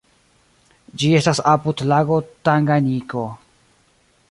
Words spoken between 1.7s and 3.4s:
lago Tanganjiko.